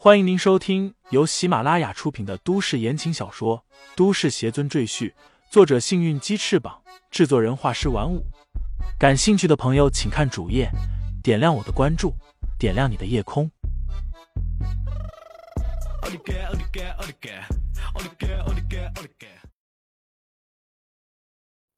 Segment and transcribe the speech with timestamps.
[0.00, 3.64] 欢迎您收听由喜马拉雅出品的都市言情小说
[3.96, 5.10] 《都市邪尊赘婿》，
[5.50, 8.24] 作者：幸运鸡翅膀，制作人：画师玩五。
[8.96, 10.70] 感兴趣的朋友，请看主页，
[11.20, 12.14] 点亮我的关注，
[12.60, 13.50] 点亮你的夜空。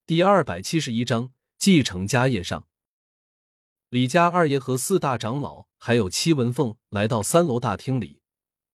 [0.04, 2.66] 第二百七十一章继承家业上。
[3.88, 8.20] 李家二爷和四大长老还有戚文凤来到三楼大厅里，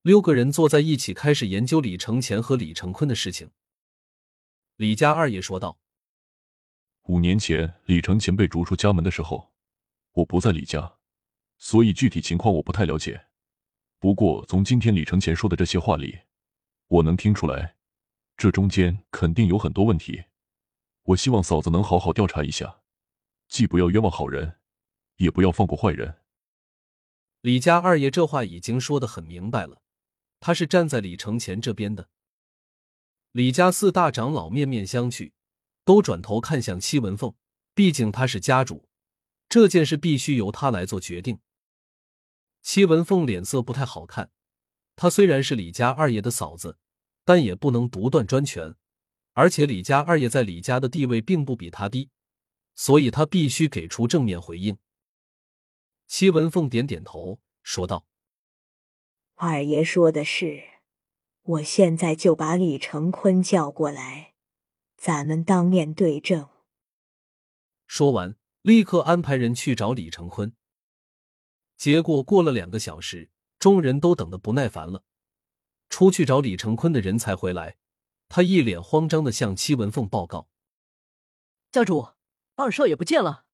[0.01, 3.49] 六个人坐在一起开始研究李承前和李承坤的事情。
[4.75, 5.79] 李家二爷说道
[7.07, 9.53] ：“五年前李承前被逐出家门的时候，
[10.11, 10.97] 我不在李家，
[11.57, 13.27] 所以具体情况我不太了解。
[13.99, 16.19] 不过从今天李承前说的这些话里，
[16.87, 17.77] 我能听出来，
[18.35, 20.25] 这中间肯定有很多问题。
[21.03, 22.81] 我希望嫂子能好好调查一下，
[23.47, 24.57] 既不要冤枉好人。”
[25.17, 26.15] 也不要放过坏人。
[27.41, 29.81] 李家二爷这话已经说的很明白了，
[30.39, 32.09] 他是站在李承前这边的。
[33.31, 35.31] 李家四大长老面面相觑，
[35.85, 37.33] 都转头看向戚文凤，
[37.75, 38.89] 毕竟他是家主，
[39.47, 41.39] 这件事必须由他来做决定。
[42.63, 44.31] 戚文凤脸色不太好看，
[44.95, 46.77] 她虽然是李家二爷的嫂子，
[47.23, 48.75] 但也不能独断专权，
[49.33, 52.09] 而且李家二爷在李家的地位并不比他低，
[52.75, 54.77] 所以他必须给出正面回应。
[56.07, 58.07] 戚文凤点点头，说道
[59.35, 60.63] ：“二爷说的是，
[61.43, 64.33] 我现在就把李成坤叫过来，
[64.95, 66.47] 咱们当面对证。”
[67.87, 70.55] 说完，立刻安排人去找李成坤。
[71.75, 75.03] 结果过了两个小时，众人都等得不耐烦了。
[75.89, 77.77] 出去找李成坤的人才回来，
[78.29, 80.49] 他一脸慌张的向戚文凤报告
[81.71, 82.09] ：“家主，
[82.55, 83.45] 二少爷不见了。”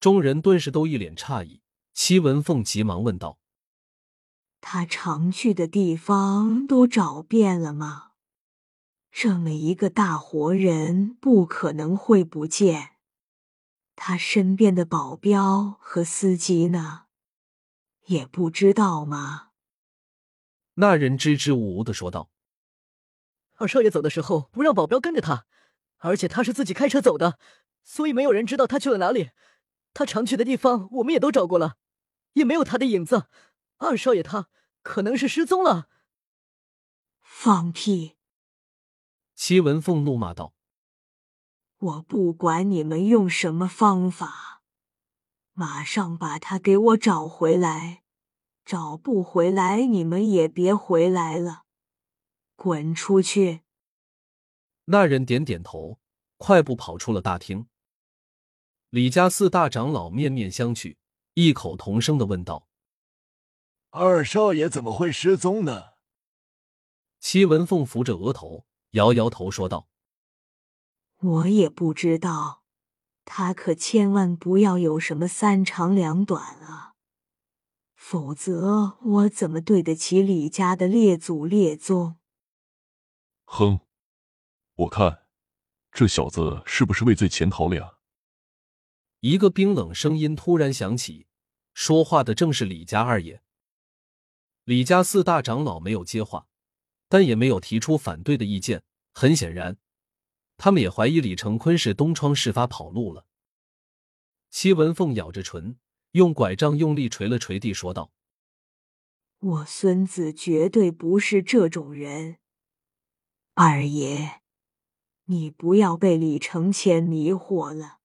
[0.00, 1.60] 众人顿时都一脸诧异，
[1.92, 3.38] 戚文凤急忙问道
[4.62, 8.12] ：“他常去的地方都找遍了吗？
[9.12, 12.92] 这么一个大活人，不可能会不见。
[13.94, 17.02] 他身边的保镖和司机呢？
[18.06, 19.48] 也不知道吗？”
[20.80, 22.30] 那人支支吾吾的说道
[23.58, 25.44] ：“二少爷走的时候不让保镖跟着他，
[25.98, 27.38] 而且他是自己开车走的，
[27.84, 29.28] 所以没有人知道他去了哪里。”
[29.92, 31.76] 他常去的地方，我们也都找过了，
[32.34, 33.28] 也没有他的影子。
[33.78, 34.48] 二少爷他
[34.82, 35.88] 可能是失踪了。
[37.20, 38.16] 放屁！
[39.34, 40.54] 戚文凤怒骂道
[41.78, 44.62] ：“我不管你们用什么方法，
[45.54, 48.02] 马上把他给我找回来。
[48.62, 51.64] 找不回来，你们也别回来了，
[52.54, 53.62] 滚出去！”
[54.84, 55.98] 那人点点头，
[56.36, 57.66] 快步跑出了大厅。
[58.90, 60.96] 李家四大长老面面相觑，
[61.34, 62.66] 异口同声的问道
[63.90, 65.90] ：“二少爷怎么会失踪呢？”
[67.20, 69.88] 戚文凤扶着额头，摇摇头说道
[71.22, 72.64] ：“我也不知道，
[73.24, 76.94] 他可千万不要有什么三长两短啊，
[77.94, 82.16] 否则我怎么对得起李家的列祖列宗？”
[83.46, 83.78] 哼，
[84.74, 85.26] 我看
[85.92, 87.98] 这小子是不是畏罪潜逃了呀？
[89.20, 91.26] 一个冰冷声音突然响起，
[91.74, 93.42] 说话的正是李家二爷。
[94.64, 96.46] 李家四大长老没有接话，
[97.08, 98.82] 但也没有提出反对的意见。
[99.12, 99.76] 很显然，
[100.56, 103.26] 他们也怀疑李成坤是东窗事发跑路了。
[104.48, 105.78] 戚文凤咬着唇，
[106.12, 108.12] 用拐杖用力捶了捶地，说道
[109.40, 112.38] ：“我孙子绝对不是这种人。
[113.52, 114.40] 二爷，
[115.24, 117.98] 你不要被李承前迷惑了。”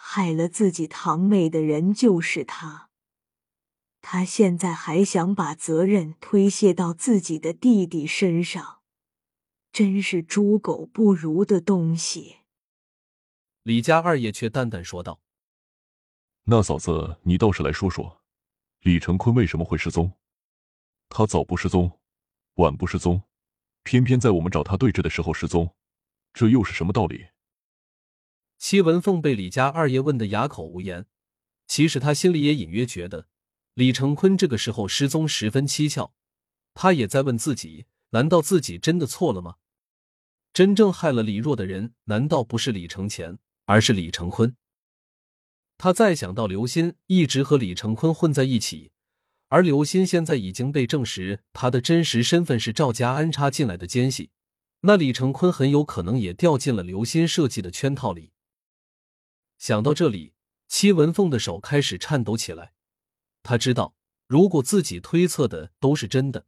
[0.00, 2.88] 害了自己堂妹的人就是他，
[4.00, 8.78] 他现在还想把责任推卸到自己的弟弟身上，
[9.72, 12.36] 真是猪狗不如的东西。
[13.64, 15.20] 李家二爷却淡淡说道
[16.44, 18.22] ：“那嫂子，你倒是来说说，
[18.80, 20.12] 李成坤为什么会失踪？
[21.08, 22.00] 他早不失踪，
[22.54, 23.24] 晚不失踪，
[23.82, 25.74] 偏偏在我们找他对峙的时候失踪，
[26.32, 27.26] 这又是什么道理？”
[28.58, 31.06] 戚文凤被李家二爷问得哑口无言，
[31.66, 33.28] 其实他心里也隐约觉得
[33.74, 36.12] 李成坤这个时候失踪十分蹊跷。
[36.74, 39.56] 他也在问自己：难道自己真的错了吗？
[40.52, 44.56] 真正害了李若的人，难道不是李承前，而是李成坤？
[45.76, 48.90] 他再想到刘鑫一直和李成坤混在一起，
[49.48, 54.30] 而刘鑫现在已经被证实他的真实身份是赵家安插进来的奸细，
[54.80, 58.32] 那李成坤很有可能也掉进了刘鑫设计的圈套里。
[59.58, 60.34] 想到这里，
[60.68, 62.72] 戚文凤的手开始颤抖起来。
[63.42, 63.94] 他知道
[64.26, 66.46] 如果自己推测的都是真的，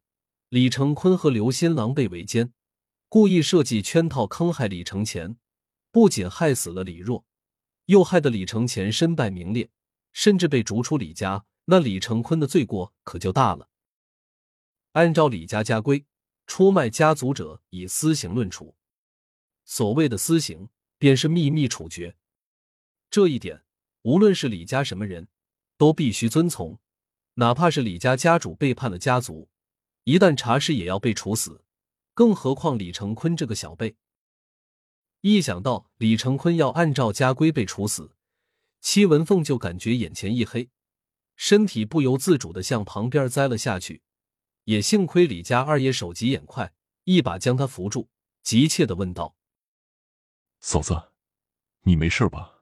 [0.48, 2.52] 李成坤和刘新郎被围歼，
[3.08, 5.36] 故意设计圈套坑害李承前，
[5.90, 7.24] 不仅害死了李若，
[7.86, 9.70] 又害得李承前身败名裂，
[10.12, 13.68] 甚至被逐出李家，那李成坤的罪过可就大了。
[14.92, 16.04] 按照李家家规，
[16.46, 18.76] 出卖家族者以私刑论处。
[19.64, 20.68] 所谓的私刑，
[20.98, 22.16] 便是秘密处决。
[23.10, 23.64] 这一点，
[24.02, 25.26] 无论是李家什么人，
[25.76, 26.78] 都必须遵从。
[27.34, 29.48] 哪怕是李家家主背叛了家族，
[30.04, 31.64] 一旦查实也要被处死。
[32.14, 33.96] 更何况李成坤这个小辈，
[35.22, 38.12] 一想到李成坤要按照家规被处死，
[38.80, 40.68] 戚文凤就感觉眼前一黑，
[41.34, 44.02] 身体不由自主的向旁边栽了下去。
[44.64, 46.72] 也幸亏李家二爷手疾眼快，
[47.04, 48.08] 一把将他扶住，
[48.42, 49.34] 急切的问道
[50.60, 51.10] ：“嫂子，
[51.82, 52.58] 你没事吧？”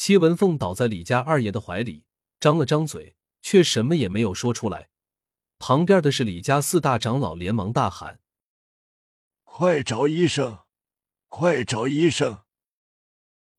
[0.00, 2.04] 戚文凤倒在李家二爷的怀里，
[2.40, 3.16] 张了张嘴。
[3.42, 4.88] 却什么也没有说出来。
[5.58, 8.18] 旁边的是李家四大长老，连忙大喊
[9.44, 10.60] ：“快找医生！
[11.28, 12.44] 快找医生！”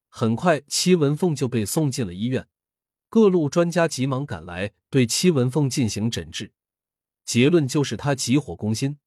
[0.09, 2.47] 很快，戚文凤就被送进了医院。
[3.07, 6.53] 各路专家急忙赶来，对戚文凤进行诊治。
[7.23, 8.97] 结论就是他急火攻心，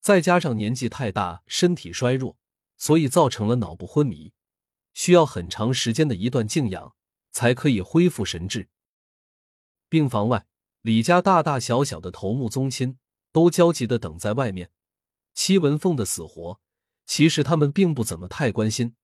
[0.00, 2.36] 再加上年纪太大，身体衰弱，
[2.76, 4.32] 所以造成了脑部昏迷，
[5.00, 6.94] 需要很长时间的一段静养，
[7.32, 8.68] 才可以恢复神智。
[9.88, 10.46] 病房外，
[10.82, 12.98] 李家大大小小的头目宗亲
[13.32, 14.70] 都焦急的等在外面。
[15.32, 16.60] 戚文凤的死活，
[17.06, 18.94] 其实他们并不怎么太关心，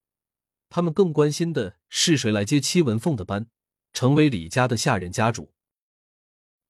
[0.69, 3.49] 他们更关心的是谁来接戚文凤的班，
[3.95, 5.55] 成为李家的下任家主。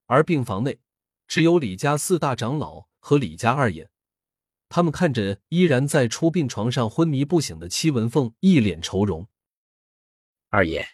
[0.07, 0.79] 而病房内，
[1.27, 3.91] 只有李家四大长老和李家二爷，
[4.69, 9.29] 他们看着依然在出殡床上昏迷不醒的戚文凤，一脸愁容。
[10.49, 10.87] 二爷，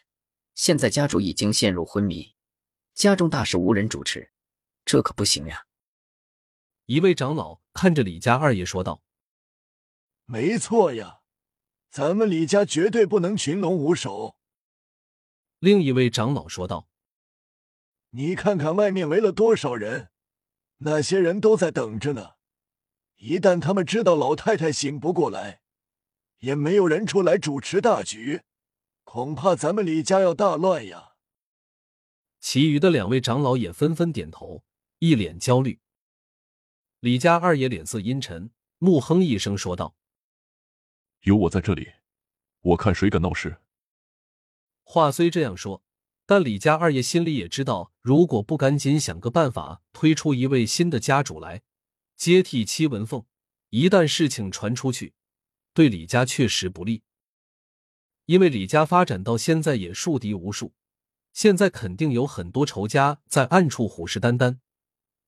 [0.55, 2.35] 现在家主已经陷入昏迷。
[2.95, 4.31] 家中大事无人主持，
[4.85, 5.67] 这可不行呀！
[6.87, 9.03] 一位长老看着李家二爷说道
[10.27, 11.21] ：“没错呀，
[11.91, 14.37] 咱们李家绝对不能群龙无首。”
[15.59, 16.89] 另一位长老说道
[18.11, 20.11] ：“你看看外面围了多少人，
[20.79, 22.35] 那些人都在等着呢。
[23.23, 25.61] 一旦他们知道老太太醒不过来，
[26.41, 28.43] 也没有人出来主持大局，
[29.05, 31.13] 恐怕咱们李家要大乱呀！”
[32.41, 34.65] 其余的两位长老也纷纷点头，
[34.99, 35.79] 一脸焦虑。
[36.99, 39.95] 李家二爷脸色阴沉，怒哼一声说道
[41.23, 41.93] ：“有我在这里，
[42.63, 43.59] 我看谁敢闹事。”
[44.83, 45.85] 话虽这样说，
[46.27, 51.63] 但李家二爷心里也知道，如果不赶紧想个办法推出一位新的家主来
[52.23, 53.27] 接替戚文凤，
[53.71, 55.13] 一旦事情传出去，
[55.75, 57.03] 对李家确实不利。
[58.27, 60.73] 因为李家发展到现在也树敌无数。
[61.33, 64.61] 现在肯定有很多仇家在暗处虎视眈眈。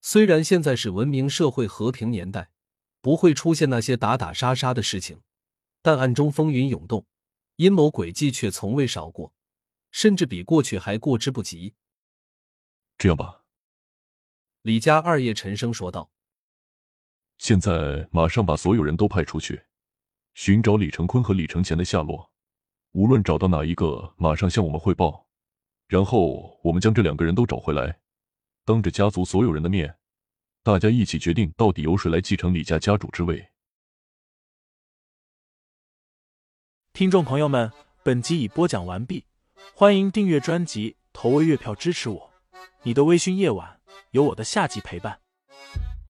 [0.02, 2.52] 虽然现在是文明社会、和平年代，
[3.00, 5.20] 不会出现那些打打杀杀的事情，
[5.82, 7.04] 但暗中风云涌动，
[7.56, 9.34] 阴谋诡计却从未少过，
[9.90, 11.74] 甚至比过去还过之不及。
[12.96, 13.42] 这样吧，
[14.62, 16.12] 李家二爷沉声说道
[17.38, 19.62] ：“现在马上把所有人都派出去，
[20.34, 22.30] 寻找李成坤和李承前的下落。
[22.92, 25.26] 无论找到哪一个，马上向我们汇报。”
[25.86, 28.00] 然后我们将这两个人都找回来，
[28.64, 29.98] 当着家族所有人的面，
[30.62, 33.50] 大家一起决定到底由谁来继承李家家主之位。
[36.94, 37.70] 听众朋友们，
[38.02, 39.26] 本集已播讲完毕，
[39.74, 42.32] 欢迎订阅专辑，投喂月票支持我。
[42.84, 43.80] 你的微醺夜晚，
[44.12, 45.23] 有我的下集陪伴。